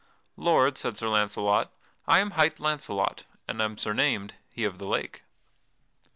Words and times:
"Lord," 0.35 0.79
said 0.79 0.97
Sir 0.97 1.09
Launcelot, 1.09 1.71
"I 2.07 2.17
am 2.21 2.31
hight 2.31 2.59
Launcelot, 2.59 3.25
and 3.47 3.61
am 3.61 3.77
surnamed 3.77 4.33
'He 4.49 4.63
of 4.63 4.79
the 4.79 4.87
Lake.'" 4.87 5.21